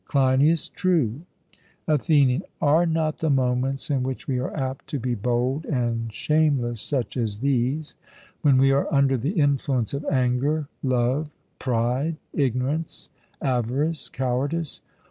CLEINIAS: 0.07 0.69
True. 0.69 1.21
ATHENIAN: 1.87 2.41
Are 2.59 2.87
not 2.87 3.19
the 3.19 3.29
moments 3.29 3.91
in 3.91 4.01
which 4.01 4.27
we 4.27 4.39
are 4.39 4.51
apt 4.57 4.87
to 4.87 4.97
be 4.99 5.13
bold 5.13 5.63
and 5.67 6.11
shameless 6.11 6.81
such 6.81 7.15
as 7.15 7.37
these? 7.37 7.95
when 8.41 8.57
we 8.57 8.71
are 8.71 8.91
under 8.91 9.15
the 9.15 9.39
influence 9.39 9.93
of 9.93 10.03
anger, 10.05 10.67
love, 10.81 11.29
pride, 11.59 12.15
ignorance, 12.33 13.09
avarice, 13.43 14.09
cowardice? 14.09 14.81